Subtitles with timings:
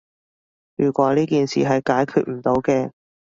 [0.77, 2.89] 如果呢件事係解決唔到嘅